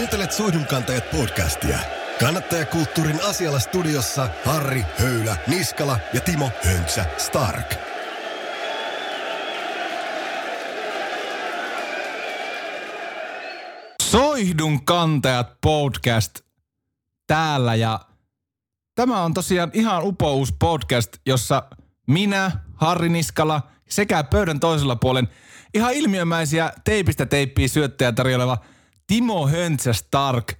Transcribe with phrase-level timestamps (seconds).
[0.00, 1.78] Kuuntelet Suihdunkantajat podcastia.
[2.20, 7.74] Kannattajakulttuurin asialla studiossa Harri Höylä, Niskala ja Timo Höntsä Stark.
[14.02, 16.40] Soihdun kantajat podcast
[17.26, 18.00] täällä ja
[18.94, 21.62] tämä on tosiaan ihan upous podcast, jossa
[22.06, 25.28] minä, Harri Niskala sekä pöydän toisella puolen
[25.74, 28.58] ihan ilmiömäisiä teipistä teippiä syöttäjä tarjoileva
[29.10, 30.52] Timo Höntsä Stark.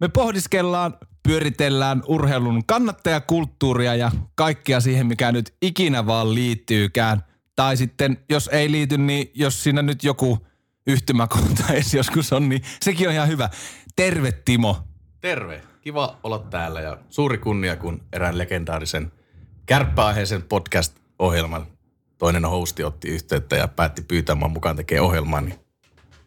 [0.00, 7.24] Me pohdiskellaan, pyöritellään urheilun kannattajakulttuuria ja kaikkia siihen, mikä nyt ikinä vaan liittyykään.
[7.56, 10.46] Tai sitten, jos ei liity, niin jos siinä nyt joku
[10.86, 13.50] yhtymäkohta edes joskus on, niin sekin on ihan hyvä.
[13.96, 14.76] Terve Timo.
[15.20, 15.62] Terve.
[15.80, 19.12] Kiva olla täällä ja suuri kunnia, kun erään legendaarisen
[19.66, 21.66] kärppäaiheisen podcast-ohjelman
[22.18, 25.67] toinen hosti otti yhteyttä ja päätti pyytää mun mukaan tekee ohjelmaa, niin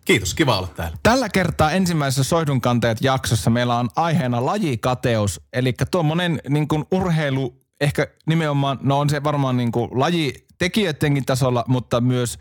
[0.05, 0.97] kiitos, kiva olla täällä.
[1.03, 8.08] Tällä kertaa ensimmäisessä Soihdunkanteet jaksossa meillä on aiheena lajikateus, eli tuommoinen niin kuin urheilu, ehkä
[8.25, 12.38] nimenomaan, no on se varmaan niin kuin lajitekijöidenkin tasolla, mutta myös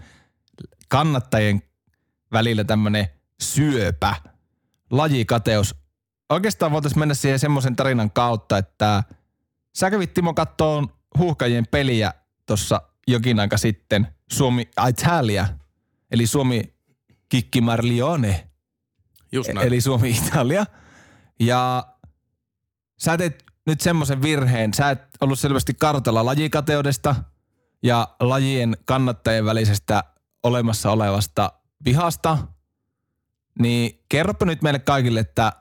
[0.89, 1.63] kannattajien
[2.33, 3.07] välillä tämmöinen
[3.43, 4.17] syöpä,
[4.91, 5.75] lajikateus.
[6.29, 9.05] Oikeastaan voitaisiin mennä siihen semmoisen tarinan kautta, että
[9.79, 12.15] sä kävit Timo kattoon huuhkajien peliä
[12.47, 15.49] tuossa jokin aika sitten Suomi Italia,
[16.11, 16.75] eli Suomi
[17.31, 18.51] Kikki Marlione,
[19.33, 19.67] Just näin.
[19.67, 20.65] eli Suomi Italia.
[21.41, 21.87] Ja
[22.99, 27.15] sä teet nyt semmoisen virheen, sä et ollut selvästi kartalla lajikateudesta
[27.83, 30.05] ja lajien kannattajien välisestä
[30.43, 31.53] olemassa olevasta
[31.85, 32.39] vihasta,
[33.59, 35.53] niin kerropa nyt meille kaikille, että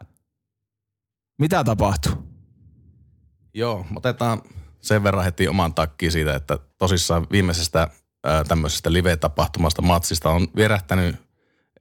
[1.38, 2.18] mitä tapahtui?
[3.54, 4.42] Joo, otetaan
[4.82, 7.88] sen verran heti oman takkiin siitä, että tosissaan viimeisestä
[8.24, 11.29] ää, tämmöisestä live-tapahtumasta matsista on vierähtänyt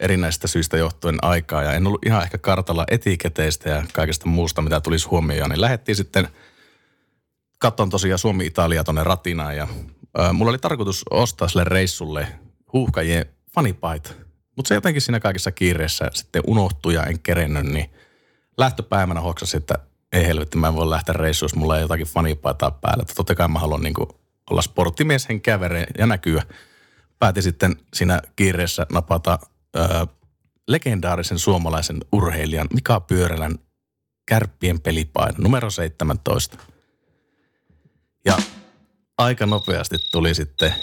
[0.00, 4.80] erinäisistä syistä johtuen aikaa ja en ollut ihan ehkä kartalla etiketeistä ja kaikesta muusta, mitä
[4.80, 6.28] tulisi huomioon, niin lähdettiin sitten
[7.58, 9.68] katson tosiaan Suomi-Italia tonne Ratinaan ja
[10.18, 12.28] ää, mulla oli tarkoitus ostaa sille reissulle
[12.72, 14.10] huuhkajien fanipaita.
[14.56, 17.90] Mutta se jotenkin siinä kaikessa kiireessä sitten unohtui ja en kerennyt, niin
[18.58, 19.78] lähtöpäivänä hoksasi, että
[20.12, 23.02] ei helvetti, mä en voi lähteä reissuun, jos mulla ei jotakin fanipaitaa päällä.
[23.02, 23.94] Että totta kai mä haluan niin
[24.50, 25.58] olla sporttimies henkeä
[25.98, 26.42] ja näkyä.
[27.18, 29.38] Päätin sitten siinä kiireessä napata
[29.76, 30.06] ö,
[30.68, 33.58] legendaarisen suomalaisen urheilijan Mika Pyörälän
[34.26, 36.58] kärppien pelipaino numero 17.
[38.24, 38.38] Ja
[39.18, 40.74] aika nopeasti tuli sitten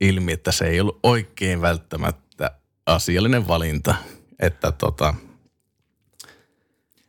[0.00, 2.50] ilmi, että se ei ollut oikein välttämättä
[2.86, 3.94] asiallinen valinta.
[4.38, 5.14] Että tota,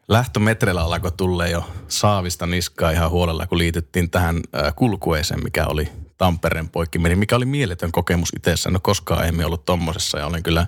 [0.07, 5.91] lähtömetreillä alkoi tulle jo saavista niskaa ihan huolella, kun liityttiin tähän äh, kulkueeseen, mikä oli
[6.17, 8.71] Tampereen poikkimeni, mikä oli mieletön kokemus itsessä.
[8.71, 10.67] No koskaan emme ollut tommosessa ja olen kyllä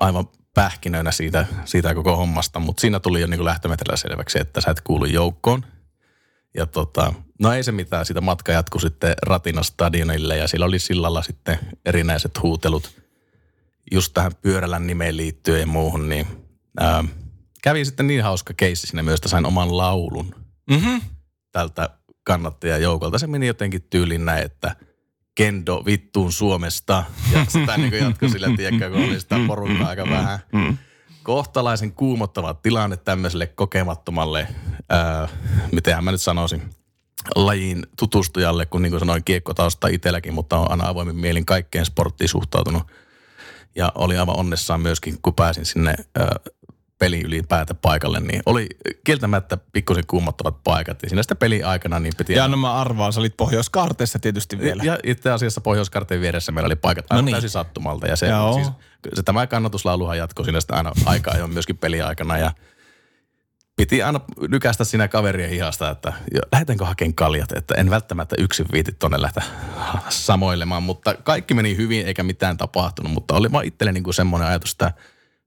[0.00, 0.24] aivan
[0.54, 4.80] pähkinöinä siitä, siitä koko hommasta, mutta siinä tuli jo niin lähtömetreillä selväksi, että sä et
[4.80, 5.64] kuulu joukkoon.
[6.56, 10.78] Ja tota, no ei se mitään, sitä matka jatkui sitten Ratina stadionille ja siellä oli
[10.78, 13.02] sillalla sitten erinäiset huutelut
[13.92, 16.26] just tähän pyörällän nimeen liittyen ja muuhun, niin
[16.80, 17.04] ää,
[17.62, 20.34] kävi sitten niin hauska keissi siinä myös, että sain oman laulun
[20.70, 20.96] Mhm.
[21.52, 21.95] tältä
[22.26, 23.18] kannattajajoukolta.
[23.18, 24.76] Se meni jotenkin tyyliin näin, että
[25.34, 27.04] kendo vittuun Suomesta.
[27.32, 30.38] Ja sitä niin jatkoi sillä, tiedätkö, kun oli sitä porukkaa aika vähän.
[31.22, 34.48] Kohtalaisen kuumottava tilanne tämmöiselle kokemattomalle,
[34.88, 35.28] ää,
[35.72, 36.62] mitenhän mä nyt sanoisin,
[37.34, 42.28] lajiin tutustujalle, kun niin kuin sanoin, kiekkotausta itselläkin, mutta on aina avoimin mielin kaikkeen sporttiin
[42.28, 42.82] suhtautunut.
[43.76, 45.94] Ja oli aivan onnessaan myöskin, kun pääsin sinne
[46.98, 48.66] peli ylipäätä paikalle, niin oli
[49.04, 51.02] kieltämättä pikkusen kuumottavat paikat.
[51.02, 52.32] Ja siinä sitä peli aikana niin piti...
[52.32, 54.82] Ja no mä arvaan, sä olit Pohjois-Karteessa tietysti vielä.
[54.82, 57.32] Ja itse asiassa Pohjoiskarteen vieressä meillä oli paikat aivan No niin.
[57.32, 58.06] täysin sattumalta.
[58.06, 58.54] Ja se, Joo.
[58.54, 58.68] siis,
[59.14, 62.38] se tämä kannatuslauluhan jatkoi siinä sitä aina aikaa ajoin myöskin peliaikana.
[62.38, 62.52] Ja
[63.76, 68.66] piti aina lykästä siinä kaverien hihasta, että jo, lähdetäänkö hakemaan kaljat, että en välttämättä yksin
[68.72, 69.44] viiti tonne lähteä
[70.08, 74.72] samoilemaan, mutta kaikki meni hyvin eikä mitään tapahtunut, mutta oli vaan itselleni niin semmoinen ajatus,
[74.72, 74.92] että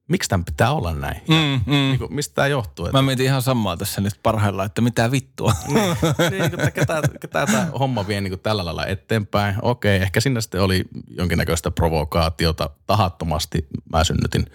[0.09, 1.21] miksi tämän pitää olla näin?
[1.27, 1.71] Ja, Mm, mm.
[1.73, 2.85] niin kuin, mistä tämä johtuu?
[2.85, 5.53] Että, Mä mietin ihan samaa tässä nyt parhaillaan, että mitä vittua.
[6.31, 9.55] niin, että ketä, ketä tämä homma vie niin kuin tällä lailla eteenpäin.
[9.61, 10.85] Okei, ehkä sinne sitten oli
[11.17, 12.69] jonkinnäköistä provokaatiota.
[12.87, 14.45] Tahattomasti mä synnytin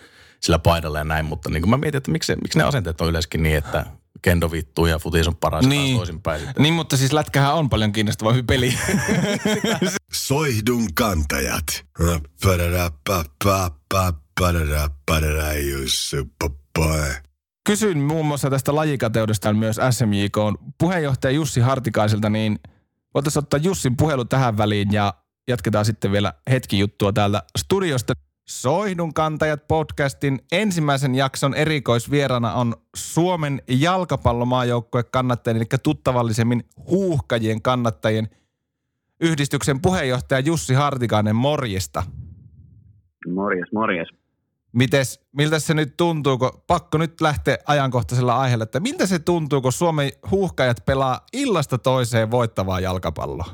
[0.40, 3.08] sillä paidalla ja näin, mutta niin kuin mä mietin, että miksi, miksi ne asenteet on
[3.08, 3.86] yleiskin niin, että
[4.22, 5.82] kendo vittuu ja futis on paras Niin.
[5.82, 5.96] niin.
[5.96, 6.62] toisinpäin sitten.
[6.62, 8.74] niin, mutta siis lätkähän on paljon kiinnostavampi peli.
[10.12, 11.84] Soihdun kantajat.
[17.66, 20.36] Kysyin muun muassa tästä lajikateudesta myös SMJK
[20.78, 22.58] puheenjohtaja Jussi Hartikaiselta, niin
[23.14, 25.14] voitaisiin ottaa Jussin puhelu tähän väliin ja
[25.48, 28.12] jatketaan sitten vielä hetki juttua täältä studiosta.
[28.48, 38.28] Soihdun kantajat podcastin ensimmäisen jakson erikoisvierana on Suomen jalkapallomaajoukkue kannattajien, eli tuttavallisemmin huuhkajien kannattajien
[39.20, 41.36] yhdistyksen puheenjohtaja Jussi Hartikainen.
[41.36, 42.02] Morjesta.
[43.34, 44.23] Morjes, morjes.
[44.74, 49.60] Mites, miltä se nyt tuntuu, kun pakko nyt lähteä ajankohtaisella aiheella, että miltä se tuntuu,
[49.60, 53.46] kun Suomen huuhkajat pelaa illasta toiseen voittavaa jalkapalloa?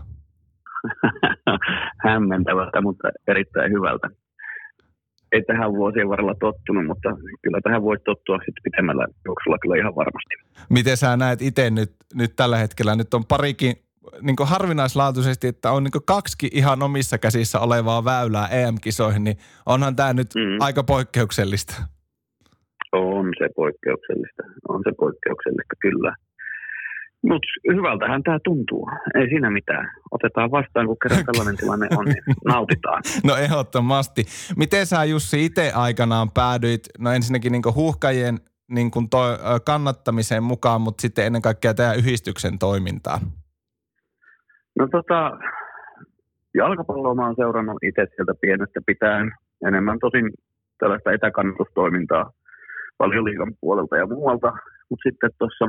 [2.07, 4.09] Hämmentävältä, mutta erittäin hyvältä.
[5.33, 7.09] Ei tähän vuosien varrella tottunut, mutta
[7.43, 10.35] kyllä tähän voi tottua sitten pitemmällä juoksulla kyllä ihan varmasti.
[10.71, 12.97] Miten sä näet itse nyt, nyt tällä hetkellä?
[12.97, 13.77] Nyt on parikin
[14.23, 19.37] niin harvinaislaatuisesti, että on niin kaksi ihan omissa käsissä olevaa väylää EM-kisoihin, niin
[19.67, 20.57] onhan tämä nyt mm.
[20.61, 21.75] aika poikkeuksellista.
[22.93, 26.15] On se poikkeuksellista, on se poikkeuksellista kyllä.
[27.23, 28.91] Mutta hyvältähän tämä tuntuu.
[29.15, 29.91] Ei siinä mitään.
[30.11, 33.03] Otetaan vastaan, kun kerran tällainen tilanne on, niin nautitaan.
[33.27, 34.25] No ehdottomasti.
[34.57, 38.39] Miten sä Jussi itse aikanaan päädyit, no ensinnäkin niin huuhkajien
[38.71, 43.21] niin toi, kannattamiseen mukaan, mutta sitten ennen kaikkea tämä yhdistyksen toimintaan?
[44.81, 45.39] No tota,
[46.55, 49.33] jalkapalloa mä oon seurannut itse sieltä pienestä pitäen.
[49.67, 50.31] Enemmän tosin
[50.79, 52.31] tällaista etäkannatustoimintaa
[52.99, 54.53] paljon liikan puolelta ja muualta.
[54.89, 55.65] Mutta sitten tuossa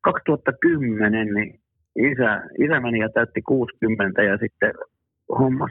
[0.00, 1.60] 2010 niin
[1.96, 4.72] isä, isä meni ja täytti 60 ja sitten
[5.38, 5.70] hommas,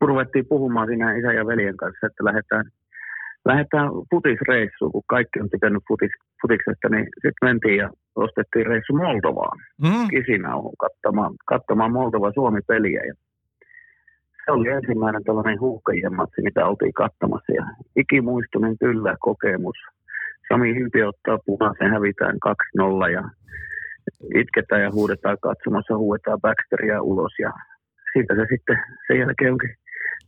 [0.00, 2.64] ruvettiin puhumaan siinä isän ja veljen kanssa, että lähdetään,
[3.44, 6.12] lähdetään futisreissuun, kun kaikki on pitänyt futis,
[6.44, 7.90] futiksesta, niin sitten mentiin ja
[8.24, 10.08] ostettiin reissu Moldovaan, mm.
[10.12, 13.00] Kisinauhun, katsomaan, katsomaan Moldova-Suomi-peliä.
[13.08, 13.14] Ja
[14.44, 17.52] se oli ensimmäinen tällainen huuhkajien matsi, mitä oltiin katsomassa.
[17.52, 17.64] Ja
[17.96, 19.78] ikimuistunen kyllä kokemus.
[20.48, 22.36] Sami Hympi ottaa punaisen, hävitään
[23.06, 23.22] 2-0 ja
[24.34, 27.52] itketään ja huudetaan katsomassa, huudetaan Baxteria ulos ja
[28.12, 29.74] siitä se sitten sen jälkeen onkin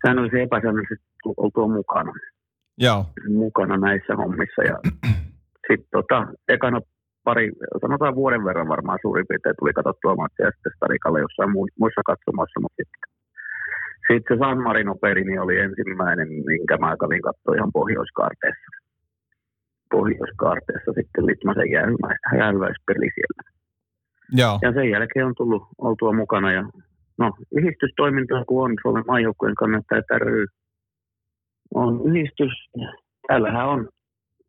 [0.02, 1.04] säännöllisen epäsäännöllisesti
[1.36, 2.12] oltua mukana.
[2.78, 3.04] Joo.
[3.28, 4.76] Mukana näissä hommissa ja
[5.68, 6.18] sitten tota,
[6.48, 6.80] ekana
[7.24, 12.60] pari, sanotaan vuoden verran varmaan suurin piirtein tuli katsottua matsia sitten Starikalle jossain muissa katsomassa,
[12.60, 13.00] mutta sitten
[14.06, 18.70] sit se San Marino peli niin oli ensimmäinen, minkä mä kävin katsoa ihan pohjoiskaarteessa.
[19.90, 21.70] Pohjoiskaarteessa sitten Litmasen
[22.38, 23.42] jäähyväispeli siellä.
[24.32, 24.58] Joo.
[24.62, 26.62] Ja sen jälkeen on tullut oltua mukana ja
[27.18, 30.46] no, yhdistystoimintaa kun on Suomen maajoukkueen kannattaja ry
[31.74, 32.52] on yhdistys.
[33.28, 33.88] Täällähän on,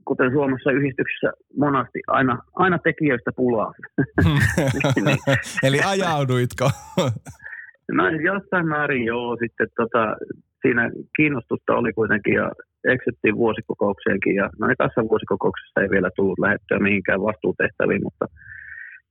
[0.07, 3.73] kuten Suomessa yhdistyksessä monasti, aina, aina tekijöistä pulaa.
[5.05, 5.17] niin.
[5.67, 6.65] Eli ajauduitko?
[7.97, 9.37] no jossain määrin joo.
[9.43, 10.15] Sitten tota,
[10.61, 12.51] siinä kiinnostusta oli kuitenkin ja
[12.93, 14.35] eksyttiin vuosikokoukseenkin.
[14.35, 18.25] Ja no ekassa vuosikokouksessa ei vielä tullut lähettyä mihinkään vastuutehtäviin, mutta–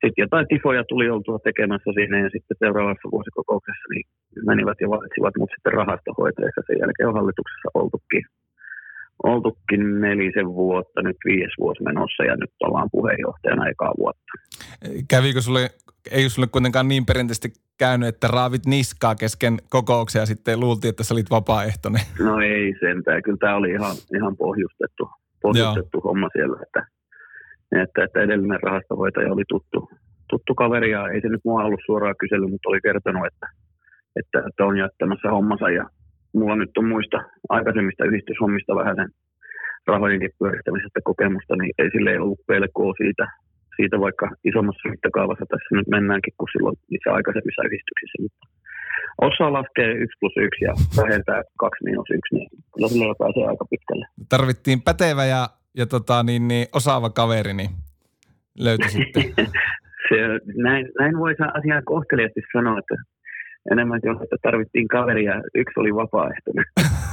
[0.01, 4.07] sitten jotain tifoja tuli oltua tekemässä siinä ja sitten seuraavassa vuosikokouksessa niin
[4.51, 6.67] menivät ja valitsivat mut sitten rahastohoitajaksi.
[6.67, 8.25] Sen jälkeen on hallituksessa oltukin,
[9.23, 14.33] oltukin nelisen vuotta, nyt viisi vuosi menossa ja nyt ollaan puheenjohtajana ekaa vuotta.
[15.09, 15.71] Kävikö sulle,
[16.11, 17.49] ei sulle kuitenkaan niin perinteisesti
[17.79, 22.03] käynyt, että raavit niskaa kesken kokouksia ja sitten luultiin, että sä olit vapaaehtoinen?
[22.19, 25.11] No ei sentään, kyllä tämä oli ihan, ihan pohjustettu,
[25.43, 26.87] pohjustettu homma siellä, että
[27.83, 29.91] että, että edellinen rahastohoitaja oli tuttu,
[30.31, 33.47] tuttu kaveri ja ei se nyt mua ollut suoraan kysely, mutta oli kertonut, että,
[34.17, 35.85] että, että on jättämässä hommansa ja
[36.39, 37.19] mulla nyt on muista
[37.49, 39.11] aikaisemmista yhdistyshommista vähän sen
[39.87, 43.25] rahojenkin pyörittämisestä kokemusta, niin ei sille ollut pelkoa siitä,
[43.77, 48.23] siitä vaikka isommassa mittakaavassa tässä nyt mennäänkin kuin silloin niissä aikaisemmissa yhdistyksissä.
[48.23, 48.43] Mutta
[49.29, 53.65] osaa laskea 1 plus 1 ja vähentää 2 miinus 1, niin kyllä sillä pääsee aika
[53.73, 54.07] pitkälle.
[54.35, 55.43] Tarvittiin pätevä ja
[55.77, 57.71] ja tota, niin, niin, osaava kaveri, niin
[58.59, 59.23] löytyi sitten.
[60.09, 60.17] Se,
[60.57, 62.95] näin, näin voisi asiaa kohteliasti sanoa, että
[63.73, 66.65] enemmän kuin että tarvittiin kaveria, yksi oli vapaaehtoinen.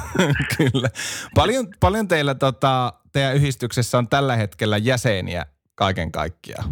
[0.57, 0.89] Kyllä.
[1.35, 5.43] Paljon, paljon teillä tota, teidän yhdistyksessä on tällä hetkellä jäseniä
[5.75, 6.69] kaiken kaikkiaan?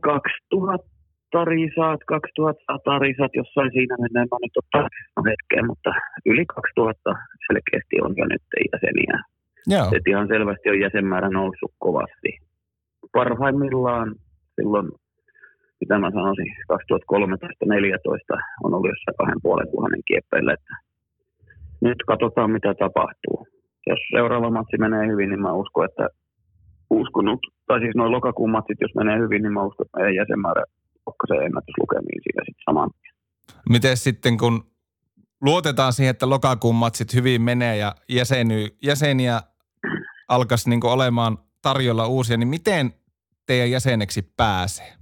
[0.00, 4.88] 2000 risaat, 2100 risaat, jossain siinä mennään, mä nyt ottaa
[5.30, 5.90] hetkeen, mutta
[6.26, 7.14] yli 2000
[7.46, 8.42] selkeästi on jo nyt
[8.72, 9.22] jäseniä.
[9.66, 9.88] Joo.
[9.96, 12.30] Et ihan selvästi on jäsenmäärä noussut kovasti.
[13.12, 14.14] Parhaimmillaan
[14.56, 14.88] silloin,
[15.80, 16.76] mitä mä sanoisin, 2013-2014
[18.64, 20.74] on ollut jossain kahden puolen tuhannen kieppeillä, että
[21.80, 23.46] nyt katsotaan mitä tapahtuu.
[23.86, 26.08] Jos seuraava matsi menee hyvin, niin mä uskon, että
[26.90, 30.64] uskonut, tai siis noin lokakuun matsit, jos menee hyvin, niin mä uskon, että meidän jäsenmäärä
[31.28, 32.90] se ennätyslukemiin siitä sitten saman.
[33.68, 34.64] Miten sitten, kun
[35.40, 39.40] luotetaan siihen, että lokakuun matsit hyvin menee ja jäseny, jäseniä
[40.28, 42.92] alkaisi niin olemaan tarjolla uusia, niin miten
[43.46, 44.97] teidän jäseneksi pääsee?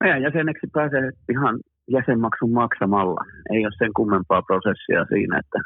[0.00, 1.60] Meidän jäseneksi pääsee ihan
[1.90, 3.20] jäsenmaksun maksamalla.
[3.52, 5.58] Ei ole sen kummempaa prosessia siinä, että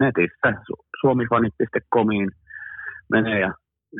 [0.00, 0.62] netissä
[1.00, 2.30] suomifanit.comiin
[3.10, 3.54] menee ja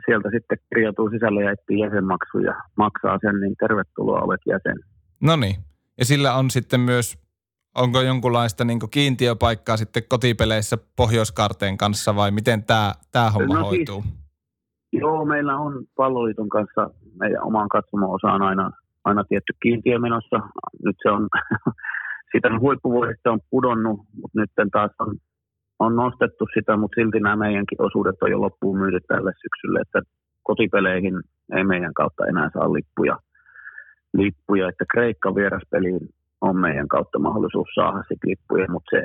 [0.07, 4.77] sieltä sitten kirjautuu sisälle ja etsii jäsenmaksu ja maksaa sen, niin tervetuloa olet jäsen.
[5.23, 5.57] No niin.
[5.99, 7.19] Ja sillä on sitten myös,
[7.75, 13.71] onko jonkunlaista niin kiintiöpaikkaa sitten kotipeleissä Pohjoiskarteen kanssa vai miten tämä, tämä homma no siis,
[13.71, 14.05] hoituu?
[14.93, 18.71] Joo, meillä on palloliiton kanssa meidän omaan katsomo-osaan aina,
[19.05, 20.37] aina tietty kiintiö menossa.
[20.85, 21.29] Nyt se on,
[22.33, 25.17] sitä huippuvuodesta on pudonnut, mutta nyt taas on
[25.85, 30.01] on nostettu sitä, mutta silti nämä meidänkin osuudet on jo loppuun myyty tälle syksylle, että
[30.43, 31.17] kotipeleihin
[31.57, 33.17] ei meidän kautta enää saa lippuja.
[34.13, 36.01] lippuja että Kreikka vieraspeliin
[36.41, 39.03] on meidän kautta mahdollisuus saada sit lippuja, mutta se,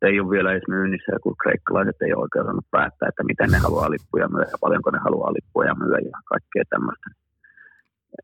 [0.00, 3.58] se ei ole vielä edes myynnissä, kun kreikkalaiset ei ole oikein päättää, että miten ne
[3.58, 7.23] haluaa lippuja myydä paljonko ne haluaa lippuja myydä ja kaikkea tämmöistä.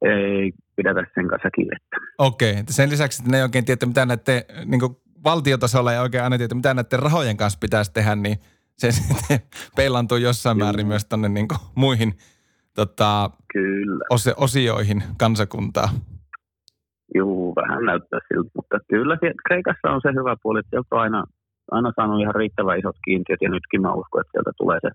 [0.03, 1.97] Ei pidetä sen kanssa kiirettä.
[2.19, 4.81] Okei, sen lisäksi, että ne ei oikein tiedä, mitä näette niin
[5.25, 8.39] valtiotasolla ja oikein aina tiedä, mitä näiden rahojen kanssa pitäisi tehdä, niin
[8.79, 9.41] se sitten
[9.77, 10.65] peilantuu jossain Kyllä.
[10.65, 12.13] määrin myös tuonne niin muihin
[12.75, 14.05] tota, Kyllä.
[14.15, 15.89] Os- osioihin kansakuntaa.
[17.15, 21.25] Joo, vähän näyttää siltä, mutta kyllä Kreikassa on se hyvä puoli, että sieltä on aina,
[21.71, 24.91] aina saanut ihan riittävän isot kiintiöt ja nytkin mä uskon, että sieltä tulee se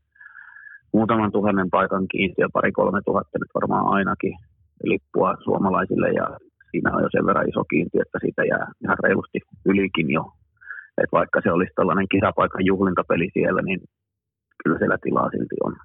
[0.93, 4.33] muutaman tuhannen paikan kiintiö, pari kolme tuhatta nyt varmaan ainakin
[4.83, 6.37] lippua suomalaisille ja
[6.71, 10.23] siinä on jo sen verran iso kiintiö, että siitä jää ihan reilusti ylikin jo.
[10.97, 13.79] Et vaikka se olisi tällainen kisapaikan juhlintapeli siellä, niin
[14.63, 15.75] kyllä siellä tilaa silti on.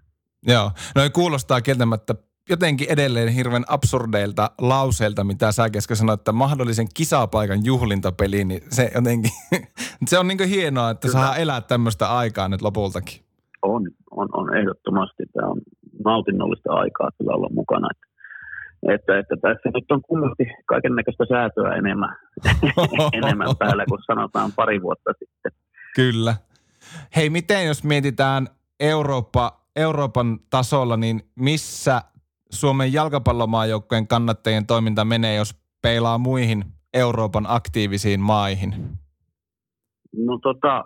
[0.47, 2.15] Joo, no kuulostaa kieltämättä
[2.51, 8.91] jotenkin edelleen hirveän absurdeilta lauseilta, mitä sä kesken sanoit, että mahdollisen kisapaikan juhlintapeli, niin se
[8.95, 9.31] jotenkin,
[10.11, 11.21] se on niin hienoa, että Kyllä.
[11.21, 13.21] saa elää tämmöistä aikaa nyt lopultakin.
[13.63, 15.23] On, on, on ehdottomasti.
[15.33, 15.61] Tämä on
[16.05, 17.89] nautinnollista aikaa kyllä olla mukana.
[17.91, 18.07] Että
[18.89, 22.17] että, että tässä nyt on kummasti kaiken näköistä säätöä enemmän,
[23.23, 25.53] enemmän päällä kuin sanotaan pari vuotta sitten.
[25.95, 26.35] Kyllä.
[27.17, 28.47] Hei, miten jos mietitään
[28.81, 32.03] Eurooppa, Euroopan tasolla, niin missä
[32.51, 38.75] Suomen jalkapallomaajoukkojen kannattajien toiminta menee, jos peilaa muihin Euroopan aktiivisiin maihin?
[40.17, 40.85] No tota,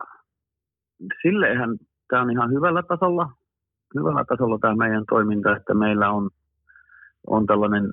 [1.22, 1.76] silleenhän
[2.08, 3.32] tämä on ihan hyvällä tasolla,
[3.94, 6.30] hyvällä tasolla tämä meidän toiminta, että meillä on–
[7.26, 7.92] on tällainen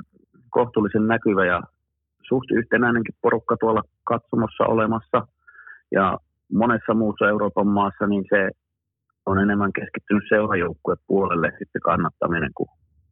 [0.49, 1.61] kohtuullisen näkyvä ja
[2.27, 5.27] suht yhtenäinenkin porukka tuolla katsomossa olemassa.
[5.91, 6.17] Ja
[6.53, 8.49] monessa muussa Euroopan maassa niin se
[9.25, 10.23] on enemmän keskittynyt
[11.07, 12.69] puolelle sitten kannattaminen kuin,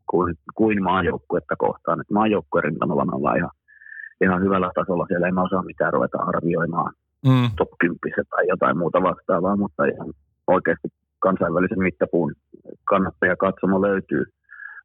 [0.10, 2.02] kuin, kuin maajoukkuetta kohtaan.
[2.02, 3.52] Et maajoukkueen rintamalla me ollaan ihan,
[4.22, 5.06] ihan hyvällä tasolla.
[5.08, 6.94] Siellä ei osaa mitään ruveta arvioimaan
[7.26, 7.50] mm.
[7.58, 8.00] top 10
[8.30, 10.14] tai jotain muuta vastaavaa, mutta ihan
[10.48, 10.88] oikeasti
[11.20, 12.34] kansainvälisen mittapuun
[12.84, 14.26] kannattaja katsomo löytyy–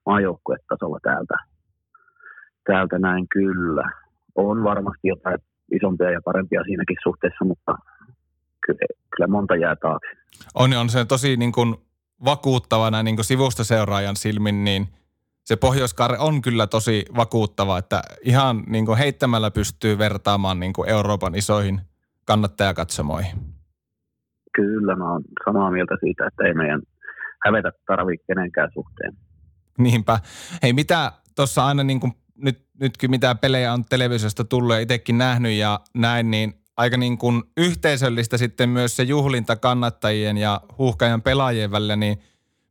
[0.06, 1.34] maajoukkuetasolla täältä,
[2.66, 3.90] täältä näin kyllä.
[4.34, 5.38] On varmasti jotain
[5.72, 7.74] isompia ja parempia siinäkin suhteessa, mutta
[8.66, 8.78] kyllä,
[9.16, 10.10] kyllä monta jää taakse.
[10.54, 11.74] On, on se tosi niin kuin
[12.24, 14.88] vakuuttavana niin kuin sivusta seuraajan silmin, niin
[15.44, 20.88] se Pohjoiskaare on kyllä tosi vakuuttava, että ihan niin kuin heittämällä pystyy vertaamaan niin kuin
[20.88, 21.80] Euroopan isoihin
[22.26, 23.36] kannattajakatsomoihin.
[24.54, 26.82] Kyllä, mä oon samaa mieltä siitä, että ei meidän
[27.46, 29.12] hävetä tarvitse kenenkään suhteen.
[29.78, 30.18] Niinpä.
[30.62, 35.18] Hei, mitä tuossa aina niin kuin nyt, nytkin mitä pelejä on televisiosta tullut ja itsekin
[35.18, 41.22] nähnyt ja näin, niin aika niin kuin yhteisöllistä sitten myös se juhlinta kannattajien ja huuhkajan
[41.22, 42.18] pelaajien välillä, niin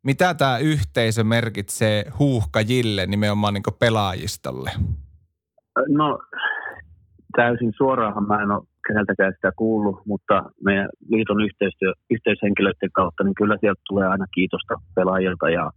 [0.04, 4.72] mitä tämä yhteisö merkitsee huuhkajille nimenomaan niin pelaajistolle?
[5.88, 6.20] No
[7.36, 13.36] täysin suoraanhan mä en ole keneltäkään sitä kuullut, mutta meidän liiton yhteistyö, yhteishenkilöiden kautta, niin
[13.36, 15.72] kyllä sieltä tulee aina kiitosta pelaajilta ja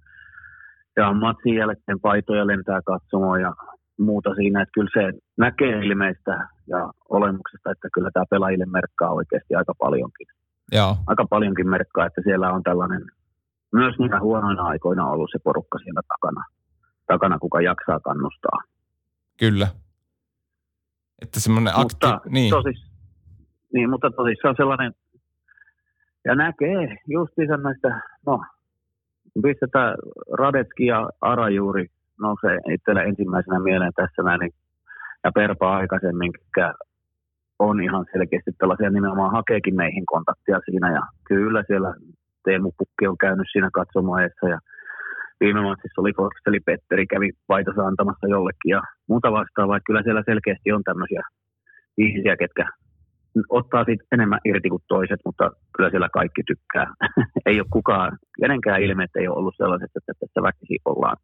[0.97, 3.53] ja matsin jälkeen paitoja lentää katsomaan ja
[3.99, 9.55] muuta siinä, että kyllä se näkee ilmeistä ja olemuksesta, että kyllä tämä pelaajille merkkaa oikeasti
[9.55, 10.27] aika paljonkin.
[10.73, 10.97] Joo.
[11.07, 13.03] Aika paljonkin merkkaa, että siellä on tällainen,
[13.73, 16.45] myös niinä huonoina aikoina ollut se porukka siellä takana,
[17.07, 18.59] takana kuka jaksaa kannustaa.
[19.39, 19.69] Kyllä.
[21.23, 21.83] Että semmoinen akti...
[21.83, 22.51] Mutta niin.
[22.51, 22.87] Tosis,
[23.73, 24.93] niin, mutta tosissaan sellainen,
[26.25, 28.41] ja näkee justiinsa näistä, no
[29.43, 29.95] pistetään
[30.39, 31.87] Radetski ja Arajuuri
[32.21, 34.53] nousee itselle ensimmäisenä mieleen tässä näin, niin,
[35.25, 36.33] ja Perpa aikaisemmin,
[37.59, 41.95] on ihan selkeästi tällaisia nimenomaan hakeekin meihin kontaktia siinä, ja kyllä siellä
[42.45, 44.59] Teemu Pukki on käynyt siinä katsomaessa, ja
[45.41, 50.73] viime matsissa oli Korsteli Petteri kävi paitossa antamassa jollekin, ja muuta vastaavaa, kyllä siellä selkeästi
[50.73, 51.23] on tämmöisiä
[51.99, 52.65] ihmisiä, ketkä
[53.49, 56.87] ottaa siitä enemmän irti kuin toiset, mutta kyllä siellä kaikki tykkää.
[57.47, 61.17] ei ole kukaan, kenenkään ilmeet ei ole ollut sellaiset, että tässä väkisin ollaan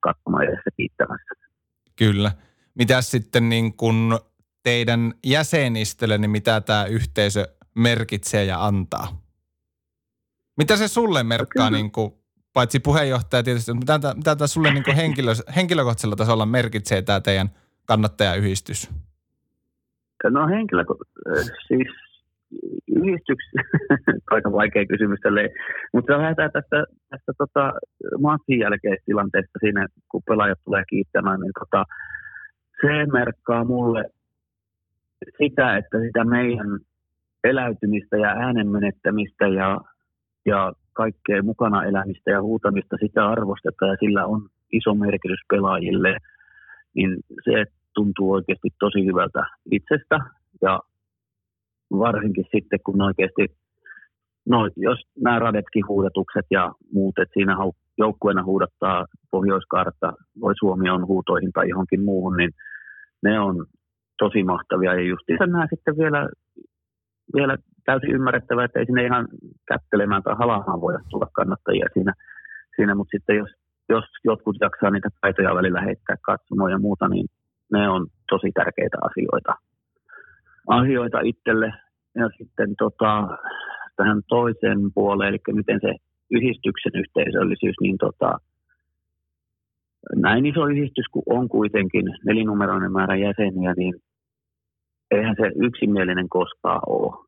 [0.00, 1.34] katsomaan edessä kiittämässä.
[1.96, 2.32] Kyllä.
[2.74, 4.18] Mitä sitten niin kun
[4.62, 9.20] teidän jäsenistölle, niin mitä tämä yhteisö merkitsee ja antaa?
[10.56, 12.12] Mitä se sulle merkkaa, niin kuin,
[12.52, 17.50] paitsi puheenjohtaja tietysti, mutta mitä, mitä tämä sulle niin henkilö, henkilökohtaisella tasolla merkitsee tämä teidän
[17.86, 18.90] kannattajayhdistys?
[20.30, 20.84] No henkilö,
[21.68, 21.88] siis
[22.96, 23.44] yhdistyks,
[24.30, 25.20] aika vaikea kysymys
[25.92, 27.72] mutta se lähdetään tästä, tästä tota,
[28.20, 31.84] matsin jälkeistä tilanteesta siinä, kun pelaajat tulee kiittämään, niin tota,
[32.80, 34.04] se merkkaa mulle
[35.38, 36.78] sitä, että sitä meidän
[37.44, 39.80] eläytymistä ja äänen menettämistä ja,
[40.46, 46.16] ja kaikkea mukana elämistä ja huutamista, sitä arvostetaan ja sillä on iso merkitys pelaajille,
[46.94, 47.64] niin se
[48.00, 50.18] tuntuu oikeasti tosi hyvältä itsestä
[50.62, 50.80] ja
[52.04, 53.44] varsinkin sitten kun oikeasti,
[54.48, 57.56] no jos nämä radetkin huudetukset ja muut, että siinä
[57.98, 62.50] joukkueena huudattaa Pohjoiskartta, voi Suomi on huutoihin tai johonkin muuhun, niin
[63.22, 63.66] ne on
[64.18, 64.94] tosi mahtavia.
[64.94, 66.28] Ja just nämä sitten vielä,
[67.36, 69.28] vielä täysin ymmärrettävää, että ei sinne ihan
[69.68, 72.12] kättelemään tai halamaan voida tulla kannattajia siinä,
[72.76, 73.50] siinä mutta sitten jos,
[73.88, 77.26] jos jotkut jaksaa niitä taitoja välillä heittää katsomaan ja muuta, niin
[77.72, 79.54] ne on tosi tärkeitä asioita
[80.70, 81.72] asioita itselle.
[82.14, 83.28] Ja sitten tota,
[83.96, 85.94] tähän toiseen puoleen, eli miten se
[86.30, 88.38] yhdistyksen yhteisöllisyys, niin tota,
[90.16, 93.94] näin iso yhdistys kuin on kuitenkin nelinumeroinen määrä jäseniä, niin
[95.10, 97.26] eihän se yksimielinen koskaan ole.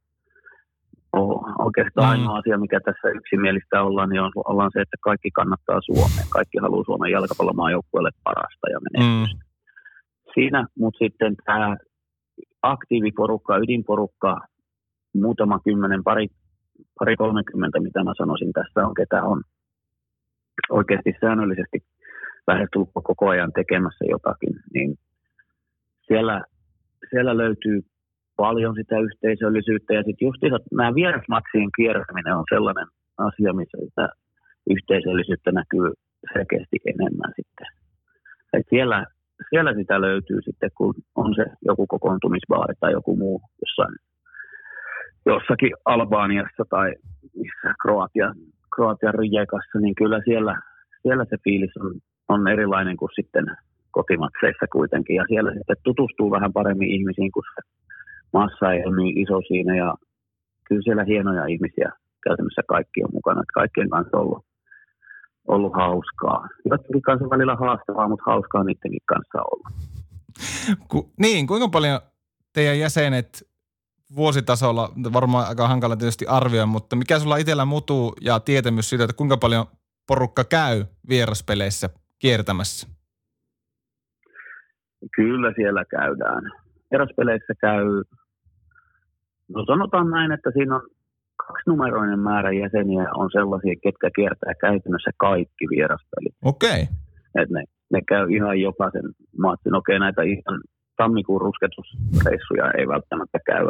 [1.13, 1.55] ole.
[1.59, 2.11] Oikeastaan mm.
[2.11, 6.27] ainoa asia, mikä tässä yksimielistä ollaan, niin on, ollaan se, että kaikki kannattaa Suomeen.
[6.31, 9.45] Kaikki haluaa Suomen jalkapallomaajoukkueelle parasta ja menestystä.
[9.45, 9.52] Mm.
[10.35, 11.77] Siinä, mutta sitten tämä
[12.63, 14.41] aktiiviporukka, ydinporukka,
[15.15, 16.27] muutama kymmenen, pari,
[16.99, 19.43] pari kolmekymmentä, mitä mä sanoisin tässä on, ketä on
[20.71, 21.79] oikeasti säännöllisesti
[22.47, 24.99] lähestulkoon koko ajan tekemässä jotakin, niin
[26.07, 26.45] siellä,
[27.11, 27.81] siellä löytyy
[28.37, 29.95] paljon sitä yhteisöllisyyttä.
[29.95, 32.87] Ja sitten just nämä vierasmatsien kiertäminen on sellainen
[33.19, 34.09] asia, missä sitä
[34.71, 35.93] yhteisöllisyyttä näkyy
[36.33, 37.67] selkeästi enemmän sitten.
[38.53, 39.07] Et siellä
[39.51, 43.95] siellä sitä löytyy sitten, kun on se joku kokoontumisbaari tai joku muu jossain,
[45.27, 46.95] jossakin Albaaniassa tai
[47.37, 48.33] missä Kroatia,
[48.75, 50.55] Kroatian Rijekassa, niin kyllä siellä,
[51.03, 51.93] siellä se fiilis on,
[52.29, 53.47] on erilainen kuin sitten
[53.91, 55.17] kotimatseissa kuitenkin.
[55.17, 57.61] Ja siellä sitten tutustuu vähän paremmin ihmisiin, kun se
[58.33, 59.77] massa ei ole niin iso siinä.
[59.77, 59.95] Ja
[60.69, 61.91] kyllä siellä hienoja ihmisiä
[62.25, 63.41] käytännössä kaikki on mukana.
[63.43, 64.45] Että kaikkien kanssa on ollut
[65.49, 66.49] ollut hauskaa.
[66.71, 69.69] Jotkin kanssa välillä haastavaa, mutta hauskaa niidenkin kanssa olla.
[70.89, 72.01] Ku, niin, kuinka paljon
[72.53, 73.53] teidän jäsenet
[74.17, 79.17] vuositasolla, varmaan aika hankala tietysti arvioida, mutta mikä sulla itsellä mutuu ja tietämys siitä, että
[79.17, 79.67] kuinka paljon
[80.09, 82.89] porukka käy vieraspeleissä kiertämässä?
[85.17, 86.43] Kyllä siellä käydään.
[86.91, 87.85] Vieraspeleissä käy,
[89.49, 90.83] no sanotaan näin, että siinä on
[91.53, 96.35] kaksinumeroinen määrä jäseniä on sellaisia, ketkä kiertää käytännössä kaikki vieraspelit.
[96.45, 96.83] Okei.
[96.83, 97.47] Okay.
[97.55, 99.07] ne, ne käy ihan jokaisen
[99.39, 99.75] matsin.
[99.75, 100.61] Okei, okay, näitä ihan
[100.97, 103.67] tammikuun rusketusreissuja ei välttämättä käy,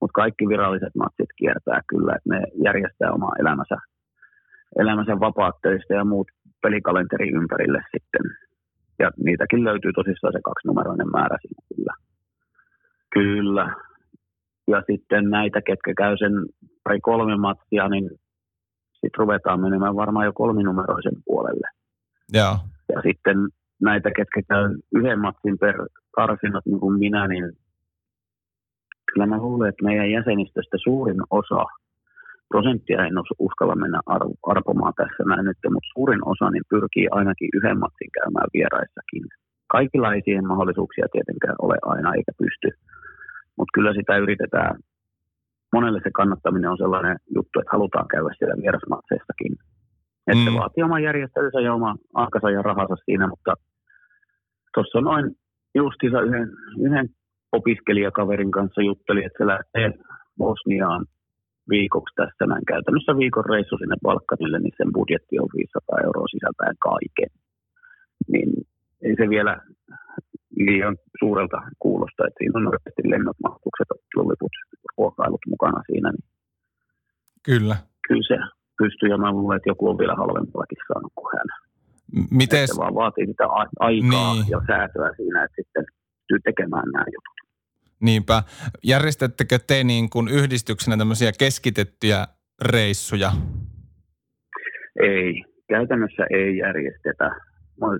[0.00, 3.76] mutta kaikki viralliset matsit kiertää kyllä, että ne järjestää omaa elämänsä,
[4.78, 6.28] elämänsä vapaatteista ja muut
[6.62, 8.24] pelikalenteri ympärille sitten.
[8.98, 11.94] Ja niitäkin löytyy tosissaan se kaksinumeroinen määrä siinä kyllä.
[13.10, 13.66] Kyllä,
[14.66, 16.32] ja sitten näitä, ketkä käy sen
[16.84, 18.10] pari kolme matsia, niin
[18.92, 21.68] sitten ruvetaan menemään varmaan jo kolminumeroisen puolelle.
[22.32, 22.58] Ja,
[22.94, 23.36] Ja sitten
[23.82, 25.76] näitä, ketkä käy yhden matsin per
[26.10, 27.52] karsinat, niin kuin minä, niin
[29.12, 31.64] kyllä mä luulen, että meidän jäsenistöstä suurin osa,
[32.48, 34.00] prosenttia en uskalla mennä
[34.42, 39.24] arpomaan tässä näin nyt, mutta suurin osa niin pyrkii ainakin yhden matsin käymään vieraissakin.
[39.66, 42.68] Kaikilla ei siihen mahdollisuuksia tietenkään ole aina eikä pysty
[43.56, 44.76] mutta kyllä sitä yritetään.
[45.72, 49.52] Monelle se kannattaminen on sellainen juttu, että halutaan käydä siellä vierasmatseissakin.
[50.26, 50.56] Että mm.
[50.56, 53.54] vaatii oman järjestelynsä ja oman aikansa ja rahansa siinä, mutta
[54.74, 55.30] tuossa noin
[55.74, 56.48] justiinsa yhden,
[56.80, 57.08] yhden
[57.52, 59.92] opiskelijakaverin kanssa jutteli, että se lähtee
[60.38, 61.06] Bosniaan
[61.68, 66.76] viikoksi tässä näin käytännössä viikon reissu sinne Balkanille, niin sen budjetti on 500 euroa sisältäen
[66.90, 67.32] kaiken.
[68.32, 68.50] Niin
[69.02, 69.60] ei se vielä
[70.56, 74.54] liian suurelta kuulosta, että siinä on oikeasti lennot, matkukset, otteluliput,
[74.98, 76.10] ruokailut mukana siinä.
[76.10, 76.24] Niin
[77.42, 77.76] kyllä.
[78.08, 78.38] Kyllä se
[78.78, 81.48] pystyy ja mä luulen, että joku on vielä halvemmallakin saanut kuin hän.
[82.30, 82.68] Miten?
[82.68, 83.44] Se vaan vaatii sitä
[83.78, 84.44] aikaa niin.
[84.50, 85.84] ja säätöä siinä, että sitten
[86.18, 87.38] pystyy tekemään nämä jutut.
[88.00, 88.42] Niinpä.
[88.84, 92.26] Järjestättekö te niin kuin yhdistyksenä tämmöisiä keskitettyjä
[92.64, 93.32] reissuja?
[95.00, 97.30] Ei, käytännössä ei järjestetä.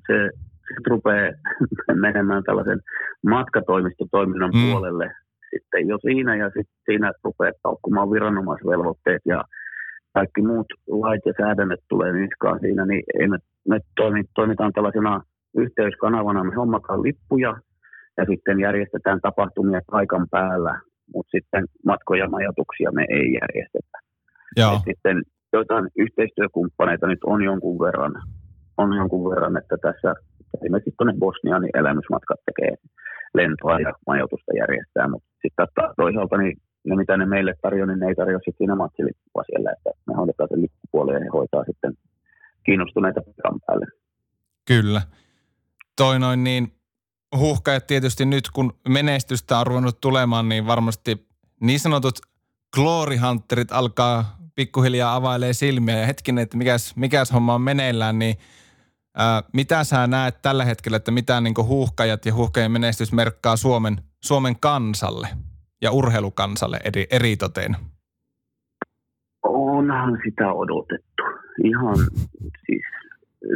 [0.07, 0.31] Se
[0.69, 1.33] sitten rupeaa
[2.07, 2.81] menemään tällaisen
[3.27, 4.71] matkatoimistotoiminnan mm.
[4.71, 5.11] puolelle
[5.51, 9.45] sitten jo siinä ja sitten siinä rupeaa paukkumaan viranomaisvelvoitteet ja
[10.15, 13.81] kaikki muut lait ja säädännöt tulee niskaan siinä, niin ei me, me
[14.35, 15.21] toimitaan tällaisena
[15.57, 17.57] yhteyskanavana, me hommataan lippuja
[18.17, 20.81] ja sitten järjestetään tapahtumia paikan päällä,
[21.15, 23.99] mutta sitten matkoja majoituksia me ei järjestetä.
[24.57, 24.81] Joo.
[24.85, 25.23] sitten
[25.53, 28.15] joitain yhteistyökumppaneita nyt on jonkun verran,
[28.79, 30.15] on jonkun verran että tässä
[30.57, 32.73] esimerkiksi tuonne Bosniaan niin elämysmatkat tekee
[33.35, 38.07] lentoa ja majoitusta järjestää, mutta sitten toisaalta niin ne mitä ne meille tarjoaa, niin ne
[38.07, 41.93] ei tarjoa sitten siinä matsilippua siellä, että me hoidetaan sen lippupuoli ja he hoitaa sitten
[42.65, 43.87] kiinnostuneita paikan päälle.
[44.69, 45.03] Kyllä.
[45.97, 46.73] Toi noin niin,
[47.39, 51.27] huhkajat tietysti nyt, kun menestystä on ruvennut tulemaan, niin varmasti
[51.61, 52.19] niin sanotut
[52.75, 58.37] glory hunterit alkaa pikkuhiljaa availee silmiä ja hetkinen, että mikäs, mikäs homma on meneillään, niin
[59.17, 63.97] ää, mitä sä näet tällä hetkellä, että mitä niin huuhkajat ja huuhkajien menestys merkkaa Suomen,
[64.25, 65.29] Suomen kansalle
[65.83, 67.77] ja urheilukansalle eri, eritoten?
[69.43, 71.23] Onhan sitä odotettu.
[71.65, 71.97] Ihan
[72.67, 72.83] siis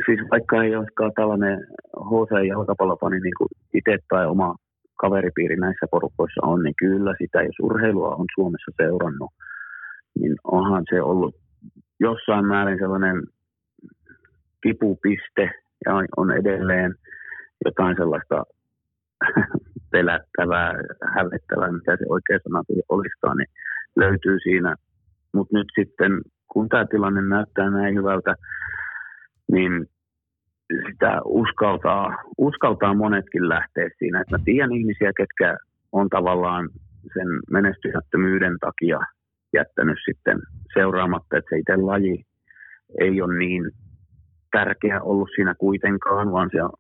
[0.07, 1.67] siis vaikka ei olisikaan tällainen
[1.97, 4.55] HC-jalkapallopani niin kuin itse tai oma
[5.01, 9.31] kaveripiiri näissä porukoissa on, niin kyllä sitä, jos urheilua on Suomessa seurannut,
[10.19, 11.35] niin onhan se ollut
[12.01, 13.23] jossain määrin sellainen
[14.67, 15.51] kipupiste
[15.85, 16.95] ja on edelleen
[17.65, 18.45] jotain sellaista
[19.93, 20.73] pelättävää,
[21.15, 23.49] hävettävää, mitä se oikea sana olisikaan, niin
[23.97, 24.75] löytyy siinä.
[25.35, 26.13] Mutta nyt sitten,
[26.53, 28.35] kun tämä tilanne näyttää näin hyvältä,
[29.53, 29.87] niin
[30.91, 34.21] sitä uskaltaa, uskaltaa monetkin lähteä siinä.
[34.21, 35.57] Että mä tiedän ihmisiä, ketkä
[35.93, 36.69] on tavallaan
[37.15, 38.99] sen menestymättömyyden takia
[39.53, 40.39] jättänyt sitten
[40.75, 42.25] seuraamatta, että se itse laji
[43.01, 43.71] ei ole niin
[44.59, 46.73] tärkeä ollut siinä kuitenkaan, vaan se on,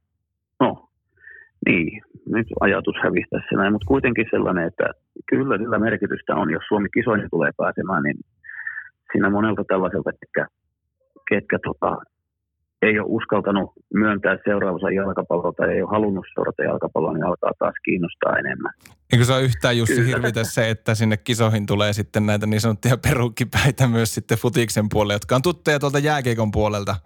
[0.60, 0.88] no
[1.66, 2.02] niin,
[2.36, 4.86] nyt ajatus hävisi tässä näin, mutta kuitenkin sellainen, että
[5.30, 8.18] kyllä sillä merkitystä on, jos Suomi kisoihin tulee pääsemään, niin
[9.12, 10.46] siinä monelta tällaiselta, ketkä,
[11.30, 11.90] ketkä tota,
[12.82, 17.74] ei ole uskaltanut myöntää seuraavansa jalkapalloa tai ei ole halunnut seurata jalkapalloa, niin alkaa taas
[17.84, 18.72] kiinnostaa enemmän.
[19.12, 20.08] Eikö se ole yhtään Jussi Kyllä.
[20.08, 25.14] hirvitä se, että sinne kisoihin tulee sitten näitä niin sanottuja perukkipäitä myös sitten futiksen puolelle,
[25.14, 26.96] jotka on tuttuja tuolta jääkeikon puolelta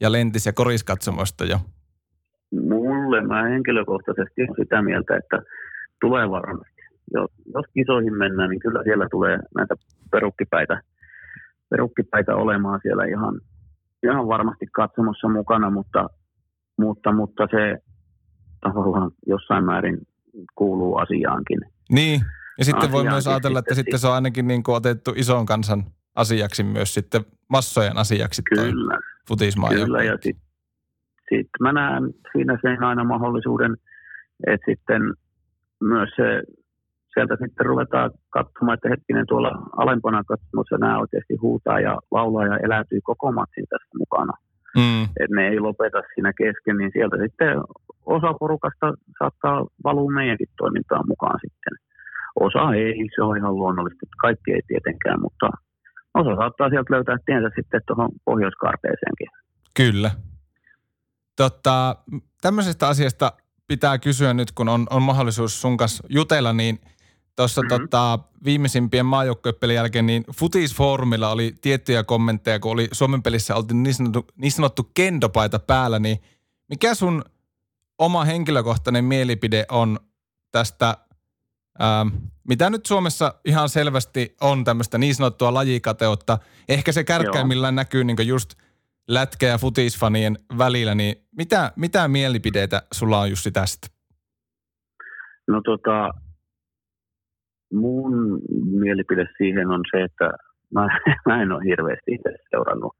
[0.00, 1.58] ja lentis- ja koriskatsomosta jo?
[2.68, 5.42] Mulle mä henkilökohtaisesti olen sitä mieltä, että
[6.00, 6.80] tulee varmasti.
[7.54, 9.74] Jos kisoihin mennään, niin kyllä siellä tulee näitä
[10.10, 10.82] perukkipäitä,
[11.70, 13.40] perukkipäitä olemaan siellä ihan
[14.02, 16.10] ihan varmasti katsomossa mukana, mutta,
[16.78, 17.78] mutta, mutta se
[18.60, 19.98] tavallaan jossain määrin
[20.54, 21.60] kuuluu asiaankin.
[21.90, 22.20] Niin,
[22.58, 25.46] ja sitten asiaankin voi myös ajatella, että sitten se on ainakin niin kuin otettu ison
[25.46, 25.84] kansan
[26.14, 28.98] asiaksi myös sitten massojen asiaksi Kyllä,
[29.74, 30.50] kyllä ja sitten
[31.28, 33.76] sit mä näen siinä sen aina mahdollisuuden,
[34.46, 35.02] että sitten
[35.80, 36.42] myös se
[37.14, 42.56] sieltä sitten ruvetaan katsomaan, että hetkinen tuolla alempana katsomossa nämä oikeasti huutaa ja laulaa ja
[42.56, 44.32] eläytyy koko matsin tässä mukana.
[44.76, 45.02] Mm.
[45.02, 47.58] Että ne ei lopeta siinä kesken, niin sieltä sitten
[48.06, 51.74] osa porukasta saattaa valua meidänkin toimintaan mukaan sitten.
[52.40, 55.50] Osa ei, se on ihan luonnollista, kaikki ei tietenkään, mutta
[56.14, 59.28] osa saattaa sieltä löytää tiensä sitten tuohon pohjoiskarpeeseenkin.
[59.76, 60.10] Kyllä.
[61.36, 61.96] Totta,
[62.40, 63.32] tämmöisestä asiasta
[63.66, 66.78] pitää kysyä nyt, kun on, on mahdollisuus sun kanssa jutella, niin–
[67.40, 67.82] Tuossa mm-hmm.
[67.82, 73.94] tota, viimeisimpien maajoukkuepelin jälkeen, niin Futisfoorumilla oli tiettyjä kommentteja, kun oli Suomen pelissä oltiin niin
[73.94, 76.18] sanottu, niin sanottu kendopaita päällä, niin
[76.68, 77.24] mikä sun
[77.98, 79.98] oma henkilökohtainen mielipide on
[80.52, 80.96] tästä,
[81.80, 82.06] ää,
[82.48, 86.38] mitä nyt Suomessa ihan selvästi on tämmöistä niin sanottua lajikateutta.
[86.68, 88.54] Ehkä se kärkkäimmillään näkyy niin just
[89.08, 93.86] lätkä- ja futisfanien välillä, niin mitä, mitä mielipiteitä sulla on just tästä?
[95.48, 96.10] No tota,
[97.72, 98.40] mun
[98.80, 100.32] mielipide siihen on se, että
[100.74, 100.86] mä,
[101.26, 102.96] mä en ole hirveästi itse seurannut,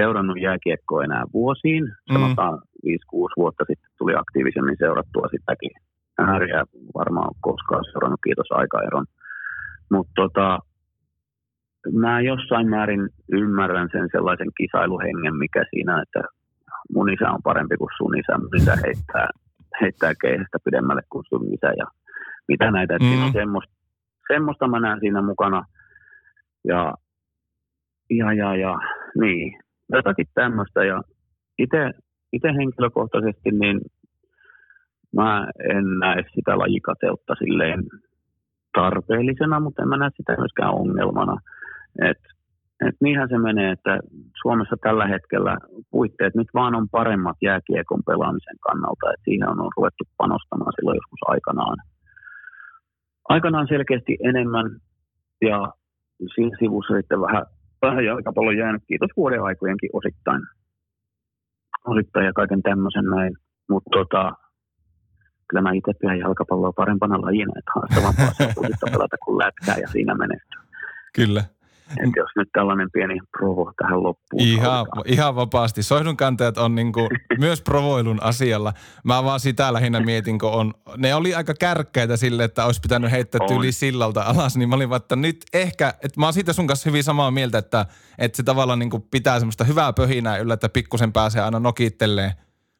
[0.00, 1.84] seurannut jääkiekkoa enää vuosiin.
[1.84, 2.14] Mm.
[2.14, 2.60] Sanotaan 5-6
[3.36, 5.70] vuotta sitten tuli aktiivisemmin seurattua sitäkin
[6.18, 6.64] ääriä.
[6.94, 9.06] Varmaan koskaan seurannut, kiitos aikaeron.
[9.90, 10.58] Mutta tota,
[11.92, 16.28] mä jossain määrin ymmärrän sen sellaisen kisailuhengen, mikä siinä, että
[16.94, 19.28] mun isä on parempi kuin sun isä, mun isä heittää,
[19.80, 21.86] heittää keihästä pidemmälle kuin sun isä ja
[22.48, 23.10] mitä näitä, että mm.
[23.10, 23.76] siinä on semmoista
[24.32, 25.64] semmoista mä näen siinä mukana.
[26.64, 26.94] Ja,
[28.10, 28.78] ja, ja, ja
[29.20, 29.58] niin,
[29.92, 30.84] jotakin tämmöistä.
[30.84, 31.02] Ja
[32.32, 33.80] itse henkilökohtaisesti, niin
[35.16, 37.80] mä en näe sitä lajikateutta silleen
[38.74, 41.36] tarpeellisena, mutta en mä näe sitä myöskään ongelmana.
[42.10, 42.22] Et,
[42.88, 44.00] et niinhän se menee, että
[44.42, 45.56] Suomessa tällä hetkellä
[45.90, 51.22] puitteet nyt vaan on paremmat jääkiekon pelaamisen kannalta, että siihen on ruvettu panostamaan silloin joskus
[51.28, 51.76] aikanaan–
[53.28, 54.66] aikanaan selkeästi enemmän
[55.40, 55.72] ja
[56.34, 57.46] siinä sivussa sitten vähän
[57.82, 60.42] vähän jalkapallo jäänyt, kiitos vuoden aikojenkin osittain.
[61.86, 63.36] Osittain ja kaiken tämmöisen näin.
[63.70, 64.32] Mutta tota,
[65.48, 68.32] kyllä mä itse pidän jalkapalloa parempana lajina, että haastavampaa
[68.92, 70.60] pelata kuin lätkää ja siinä menestyy.
[71.14, 71.44] Kyllä.
[71.90, 74.42] Et jos nyt tällainen pieni provo tähän loppuun.
[74.42, 75.82] Ihan, ihan vapaasti.
[75.82, 78.72] Soihdunkantajat on niinku myös provoilun asialla.
[79.04, 83.10] Mä vaan sitä lähinnä mietin, kun on, ne oli aika kärkkäitä sille, että olisi pitänyt
[83.10, 83.48] heittää on.
[83.48, 86.66] tyyli sillalta alas, niin mä olin vaan, että nyt ehkä, että mä oon siitä sun
[86.66, 87.86] kanssa hyvin samaa mieltä, että,
[88.18, 92.32] että se tavallaan niinku pitää semmoista hyvää pöhinää yllä, että pikkusen pääsee aina nokittelee,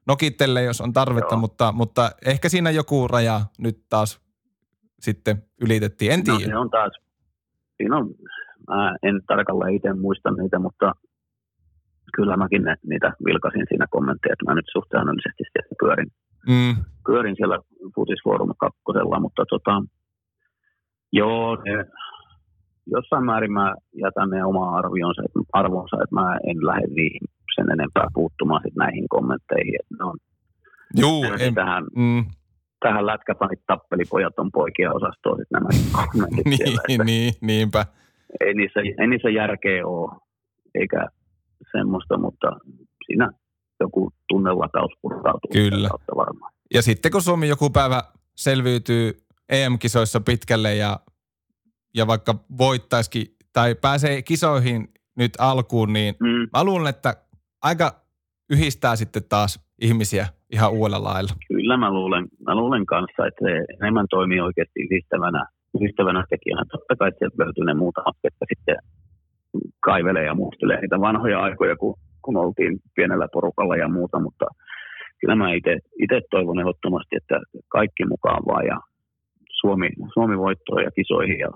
[0.07, 4.21] nokittelee jos on tarvetta, mutta, mutta ehkä siinä joku raja nyt taas
[5.01, 6.39] sitten ylitettiin, en tiedä.
[6.39, 6.93] No, se on taas,
[7.77, 8.15] siinä on
[8.69, 10.93] Mä en tarkalleen itse muista niitä, mutta
[12.17, 16.11] kyllä mäkin ne, niitä vilkasin siinä kommentteja, että mä nyt suhteellisesti siellä pyörin,
[16.49, 16.85] mm.
[17.07, 17.59] pyörin siellä
[17.95, 19.83] Futisforum kakkosella, mutta tota,
[21.13, 21.85] joo, ne,
[22.87, 28.09] jossain määrin mä jätän ne omaa arvionsa, arvonsa, että mä en lähde niihin sen enempää
[28.15, 30.17] puuttumaan sit näihin kommentteihin, että ne on
[30.97, 32.25] Juu, en, tähän, mm.
[32.81, 37.87] tähän lätkäpanit tappelipojat on poikia osastoa sitten nämä kommentit niin, siellä, että, niin, niinpä
[38.41, 40.21] ei niissä, ei niissä järkeä ole,
[40.75, 41.09] eikä
[41.73, 42.47] semmoista, mutta
[43.07, 43.31] siinä
[43.81, 45.51] joku tunnelataus purkautuu.
[45.53, 45.89] Kyllä.
[46.17, 46.53] Varmaan.
[46.75, 48.03] Ja sitten kun Suomi joku päivä
[48.35, 49.13] selviytyy
[49.49, 51.01] EM-kisoissa pitkälle ja,
[51.95, 56.49] ja vaikka voittaisikin tai pääsee kisoihin nyt alkuun, niin mm.
[56.53, 57.17] mä luulen, että
[57.67, 57.87] aika
[58.51, 61.33] yhdistää sitten taas ihmisiä ihan uudella lailla.
[61.49, 65.43] Kyllä mä luulen, mä luulen kanssa, että se enemmän toimii oikeasti yhdistävänä
[65.85, 66.65] ystävänä tekijänä.
[66.73, 68.77] Totta kai sieltä löytyy ne muutamat, jotka sitten
[69.81, 74.47] kaivelee ja muistelee niitä vanhoja aikoja, kun, kun oltiin pienellä porukalla ja muuta, mutta
[75.21, 75.55] kyllä mä
[76.05, 77.37] itse toivon ehdottomasti, että
[77.69, 78.79] kaikki mukaan vaan ja
[79.61, 81.51] Suomi, Suomi voittoon ja kisoihin ja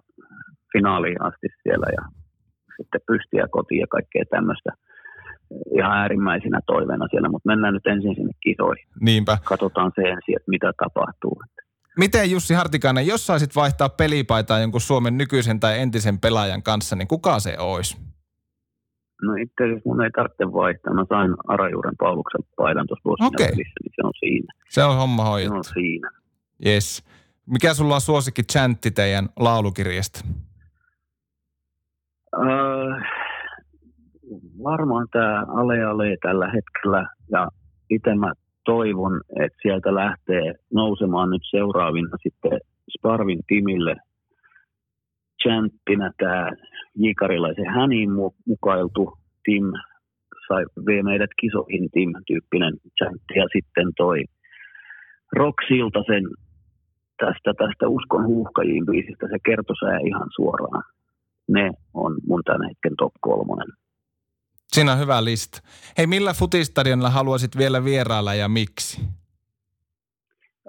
[0.73, 2.03] finaaliin asti siellä ja
[2.77, 4.71] sitten pystiä kotiin ja kaikkea tämmöistä
[5.75, 8.87] ihan äärimmäisenä toiveena siellä, mutta mennään nyt ensin sinne kisoihin.
[9.01, 9.39] Niinpä.
[9.45, 11.43] Katsotaan se ensin, että mitä tapahtuu.
[11.99, 17.09] Miten Jussi Hartikainen, jos saisit vaihtaa pelipaitaa jonkun Suomen nykyisen tai entisen pelaajan kanssa, niin
[17.09, 17.97] kuka se olisi?
[19.23, 20.95] No itse asiassa mun ei tarvitse vaihtaa.
[20.95, 23.47] Mä sain Arajuuren Pauluksen paidan tuossa vuosina okay.
[23.47, 24.53] pelissä, niin se on siinä.
[24.69, 25.63] Se on homma hoidettu.
[25.63, 26.11] Se on siinä.
[26.67, 27.05] Yes.
[27.47, 30.21] Mikä sulla on suosikki chantti teidän laulukirjasta?
[32.35, 33.01] Öö,
[34.63, 37.07] varmaan tämä Ale Ale tällä hetkellä.
[37.31, 37.49] Ja
[37.91, 38.33] itse mä
[38.65, 42.61] toivon, että sieltä lähtee nousemaan nyt seuraavina sitten
[42.99, 43.97] Sparvin timille
[45.43, 46.51] chanttina tämä
[46.97, 48.11] Jikarilaisen häniin
[48.47, 49.65] mukailtu Tim
[50.49, 54.25] sai vie meidät kisoihin Tim-tyyppinen chantti ja sitten toi
[55.33, 56.25] Rocksilta sen
[57.17, 60.83] tästä, tästä Uskon huuhkajiin biisistä, se kertoi ihan suoraan.
[61.49, 63.69] Ne on mun tämän hetken top kolmonen.
[64.75, 65.61] Siinä on hyvä lista.
[65.99, 69.01] Hei, millä futistadionilla haluaisit vielä vierailla ja miksi?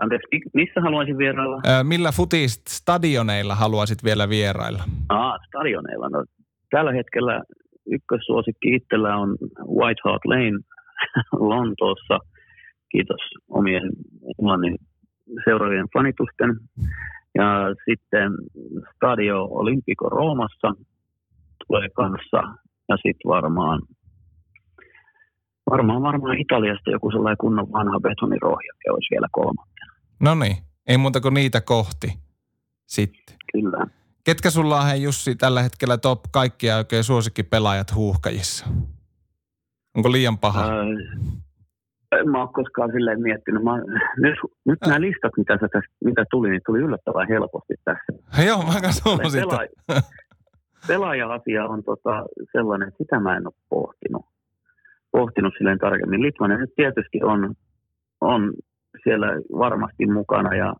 [0.01, 1.61] Anteeksi, missä haluaisin vierailla?
[1.67, 4.83] Öö, millä futistadioneilla haluaisit vielä vierailla?
[5.09, 6.09] Ah, stadioneilla.
[6.09, 6.25] No,
[6.69, 7.41] tällä hetkellä
[7.91, 9.37] ykkössuosikki itsellä on
[9.77, 10.59] White Hart Lane
[11.49, 12.19] Lontoossa.
[12.91, 13.83] Kiitos omien
[14.39, 14.77] englannin
[15.45, 16.49] seuraavien fanitusten.
[17.35, 18.31] Ja sitten
[18.95, 20.73] Stadio Olimpico Roomassa
[21.67, 22.41] tulee kanssa
[22.91, 23.81] ja sitten varmaan,
[25.69, 29.93] varmaan, varmaan Italiasta joku sellainen kunnon vanha betonirohjake olisi vielä kolmantena.
[30.19, 32.07] No niin, ei muuta kuin niitä kohti
[32.85, 33.35] sitten.
[33.51, 33.87] Kyllä.
[34.23, 38.65] Ketkä sulla on, hei Jussi, tällä hetkellä top kaikkia oikein suosikkipelaajat huuhkajissa?
[39.95, 40.65] Onko liian paha?
[40.65, 40.85] Öö,
[42.19, 43.63] en mä ole koskaan silleen miettinyt.
[43.63, 43.71] Mä,
[44.17, 44.89] nyt, nyt äh.
[44.89, 48.45] nämä listat, mitä, tässä, mitä tuli, niin tuli yllättävän helposti tässä.
[48.47, 49.57] Joo, mä katson sitä.
[50.87, 54.25] pelaaja-asia on tota sellainen, että sitä mä en ole pohtinut,
[55.11, 56.21] pohtinut silleen tarkemmin.
[56.21, 57.53] Litmanen nyt tietysti on,
[58.21, 58.53] on
[59.03, 60.73] siellä varmasti mukana ja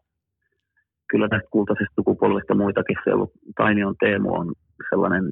[1.10, 3.32] kyllä tästä kultaisesta sukupolvesta muitakin se ollut.
[3.58, 4.54] Tainion Teemu on
[4.90, 5.30] sellainen,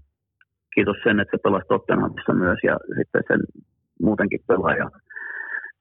[0.75, 3.39] kiitos sen, että se pelasi Tottenhamissa myös ja sitten sen
[4.01, 4.89] muutenkin pelaaja,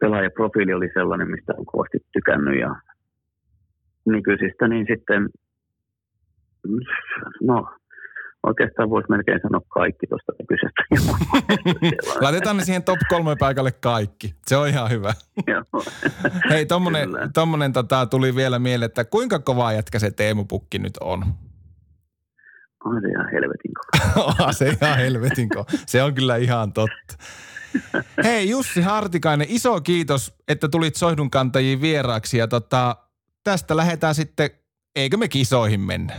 [0.00, 2.76] pelaajaprofiili oli sellainen, mistä on kovasti tykännyt ja
[4.06, 5.28] nykyisistä, niin sitten
[7.42, 7.77] no
[8.46, 10.82] oikeastaan voisi melkein sanoa kaikki tuosta kyseistä.
[12.24, 14.34] Laitetaan ne siihen top kolme paikalle kaikki.
[14.46, 15.14] Se on ihan hyvä.
[16.50, 20.96] Hei, tommonen, tommonen tota, tuli vielä mieleen, että kuinka kova jätkä se Teemu Pukki nyt
[21.00, 21.24] on?
[22.84, 24.52] On se ihan helvetin kova.
[24.58, 25.64] se ihan helvetin kova.
[25.86, 27.14] Se on kyllä ihan totta.
[28.24, 32.96] Hei Jussi Hartikainen, iso kiitos, että tulit Soihdun kantajiin vieraaksi ja tota,
[33.44, 34.50] tästä lähdetään sitten,
[34.96, 36.14] eikö me kisoihin mennä?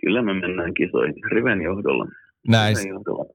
[0.00, 2.06] Kyllä me mennään kisoihin Riven johdolla.
[2.48, 3.32] Näin, Se on tuolla.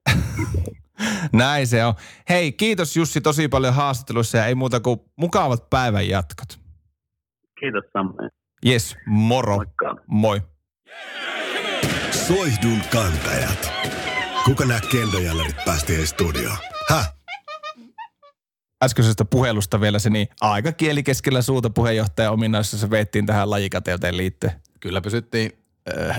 [1.32, 1.94] näin se on.
[2.28, 6.48] Hei, kiitos Jussi tosi paljon haastattelussa ja ei muuta kuin mukavat päivän jatkot.
[7.60, 8.28] Kiitos Samme.
[8.66, 9.56] Yes, moro.
[9.56, 9.96] Moikka.
[10.06, 10.40] Moi.
[12.10, 13.72] Soihdun kantajat.
[14.44, 16.56] Kuka nämä kendojälärit päästiin studioon?
[16.90, 17.12] Häh?
[18.84, 24.52] äskeisestä puhelusta vielä se niin aika kieli keskellä suuta puheenjohtajan ominaisuudessa veettiin tähän lajikateuteen liittyen.
[24.80, 25.52] Kyllä pysyttiin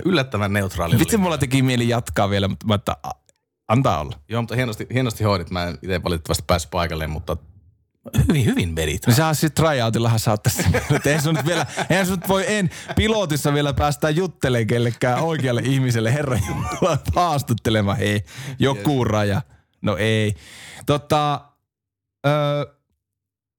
[0.06, 1.00] yllättävän neutraalilla.
[1.00, 3.12] Vitsi, mulla teki mieli jatkaa vielä, mutta mä että a-
[3.68, 4.20] antaa olla.
[4.30, 5.52] Joo, mutta hienosti, hienosti hoidit.
[5.52, 7.38] Mä en itse valitettavasti päässyt paikalle, mutta
[8.18, 9.08] hyvin, hyvin vedit.
[9.08, 10.64] No sehän siis tryoutillahan saattaisi.
[11.06, 15.62] eihän sun nyt vielä, eihän sun nyt voi en pilotissa vielä päästä juttelemaan kellekään oikealle
[15.66, 16.14] ihmiselle.
[16.14, 17.98] Herra Jumala, haastattelemaan.
[17.98, 18.24] Hei,
[18.60, 19.42] joku raja.
[19.82, 20.36] No ei.
[20.86, 21.42] Tota,
[22.28, 22.66] öö,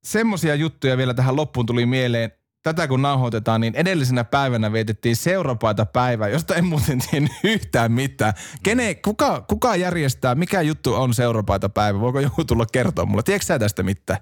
[0.04, 2.32] semmosia juttuja vielä tähän loppuun tuli mieleen.
[2.68, 8.34] Tätä kun nauhoitetaan, niin edellisenä päivänä vietettiin seurapaita päivää, josta en muuten tiennyt yhtään mitään.
[8.62, 12.00] Kene, kuka, kuka järjestää, mikä juttu on seurapaita päivä?
[12.00, 13.22] Voiko joku tulla kertoa mulle?
[13.22, 14.20] Tiedätkö sä tästä mitään?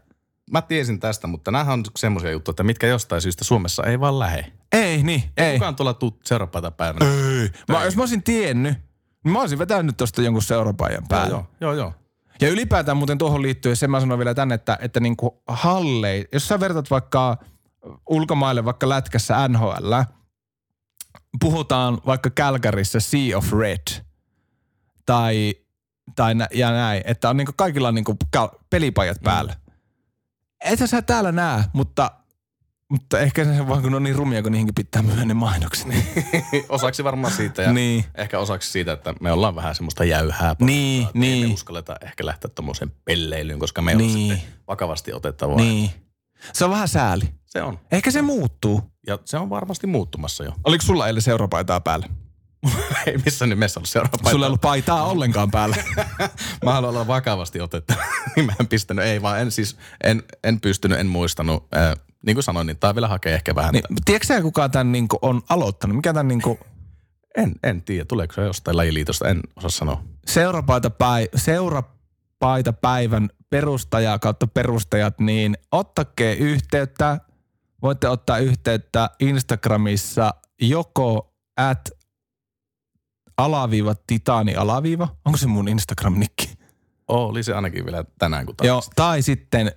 [0.51, 4.19] Mä tiesin tästä, mutta nämä on semmoisia juttuja, että mitkä jostain syystä Suomessa ei vaan
[4.19, 4.53] lähe.
[4.73, 5.53] Ei, niin, ei.
[5.53, 7.07] Kukaan tuolla tuu seuraavana päivänä.
[7.07, 7.51] Ei.
[7.69, 8.75] Mä, jos mä olisin tiennyt,
[9.25, 11.31] niin mä olisin vetänyt tosta jonkun seurapajan päälle.
[11.31, 11.93] Joo, joo, joo.
[12.41, 16.49] Ja ylipäätään muuten tuohon liittyen, sen mä sanon vielä tänne, että, että niinku hallei, jos
[16.49, 17.37] sä vertat vaikka
[18.11, 19.94] ulkomaille vaikka lätkässä NHL,
[21.40, 24.03] puhutaan vaikka Calgaryssa Sea of Red
[25.07, 25.55] tai,
[26.16, 28.16] tai nä, ja näin, että on niinku kaikilla niinku
[28.70, 29.57] pelipajat päällä.
[30.64, 32.11] Ethän sä täällä näe, mutta,
[32.90, 35.87] mutta ehkä se vaan kun on niin rumia, kun niihinkin pitää myydä ne mainokset.
[36.68, 38.05] osaksi varmaan siitä ja Niin.
[38.14, 40.57] ehkä osaksi siitä, että me ollaan vähän semmoista jäyhää.
[40.61, 41.49] Niin, porukkaa, Ei niin.
[41.49, 44.11] me uskalleta ehkä lähteä tommoseen pelleilyyn, koska me niin.
[44.11, 44.37] on Niin.
[44.37, 45.57] sitten vakavasti otettavaa.
[45.57, 45.90] niin.
[46.53, 47.35] Se on vähän sääli.
[47.57, 47.79] Se on.
[47.92, 48.83] Ehkä se muuttuu.
[49.07, 50.53] Ja se on varmasti muuttumassa jo.
[50.64, 52.07] Oliko sulla eilen seurapaitaa päällä?
[53.07, 55.77] ei missään nimessä ollut seuraava Sulla ei ollut paitaa ollenkaan päällä.
[56.64, 58.03] Mä haluan olla vakavasti otettava.
[58.37, 61.66] niin mä en pistänyt, ei vaan en siis, en, en pystynyt, en muistanut.
[61.77, 61.95] Äh,
[62.27, 63.73] niin kuin sanoin, niin tää vielä hakee ehkä vähän.
[63.73, 63.99] niin, Niin.
[64.05, 65.97] tiedätkö sä, kuka tämän niinku on aloittanut?
[65.97, 66.59] Mikä tämän niinku
[67.37, 70.05] En, en tiedä, tuleeko se jostain lajiliitosta, en osaa sanoa.
[70.27, 77.21] seurapaita, päi, seurapaita päivän perustaja kautta perustajat, niin ottakee yhteyttä.
[77.83, 81.91] Voitte ottaa yhteyttä Instagramissa joko at
[83.37, 85.09] alaviiva titani alaviiva.
[85.25, 86.59] Onko se mun Instagram-nikki?
[87.09, 89.73] Oli se ainakin vielä tänään, kun Joo, tai sitten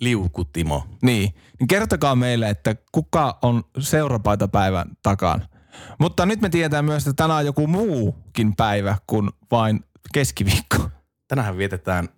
[0.00, 0.86] Liukutimo.
[1.02, 5.48] Niin, niin kertokaa meille, että kuka on seurapaitapäivän takana.
[5.98, 10.90] Mutta nyt me tiedetään myös, että tänään on joku muukin päivä kuin vain keskiviikko.
[11.28, 12.08] Tänään vietetään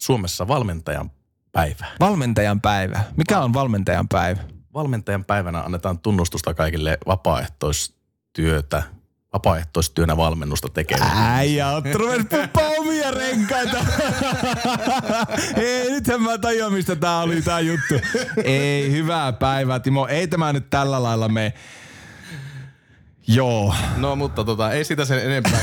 [0.00, 1.10] Suomessa valmentajan
[1.52, 1.88] päivää.
[2.00, 3.00] Valmentajan päivä.
[3.16, 4.40] Mikä on valmentajan päivä?
[4.74, 8.82] Valmentajan päivänä annetaan tunnustusta kaikille vapaaehtoistyötä,
[9.32, 11.10] vapaaehtoistyönä valmennusta tekeville.
[11.16, 13.76] Äijä, oot ruvennut puppaa omia renkaita.
[15.56, 17.94] Ei, nythän mä tajuan, mistä tää oli tää juttu.
[18.44, 20.06] Ei, hyvää päivää, Timo.
[20.06, 21.54] Ei tämä nyt tällä lailla me.
[23.34, 23.74] Joo.
[23.96, 25.60] No mutta tota, ei sitä sen enempää.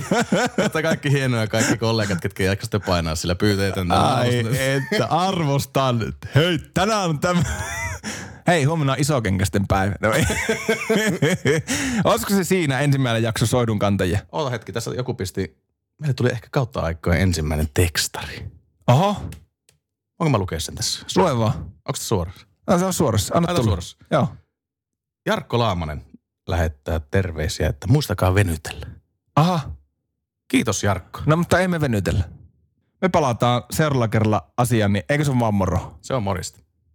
[0.62, 4.00] Mutta kaikki hienoja kaikki kollegat, ketkä jaksatte painaa sillä pyyteetöntä.
[4.00, 6.14] Ai, että arvostan.
[6.34, 7.42] Hei, tänään on tämä...
[8.46, 9.94] Hei, huomenna on isokenkästen päivä.
[10.00, 10.08] No.
[12.10, 14.18] Olisiko se siinä ensimmäinen jakso Soidun kantajia?
[14.32, 15.56] Oota hetki, tässä joku pisti,
[16.00, 18.46] meille tuli ehkä kautta aikojen ensimmäinen tekstari.
[18.88, 19.16] Oho,
[20.18, 21.06] Onko mä lukea sen tässä?
[21.16, 21.54] lue vaan.
[21.58, 22.46] Onko se suorassa?
[22.66, 23.34] No, se on suorassa.
[23.34, 23.64] Anna tulla.
[23.64, 23.96] suorassa.
[24.10, 24.28] Joo.
[25.26, 26.04] Jarkko Laamanen
[26.48, 28.86] lähettää terveisiä, että muistakaa venytellä.
[29.36, 29.70] Aha,
[30.48, 31.20] Kiitos Jarkko.
[31.26, 32.24] no mutta ei me venytellä.
[33.02, 35.98] Me palataan seuraavalla kerralla asiaan, niin eikö se ole vaan moro?
[36.02, 36.58] Se on morista.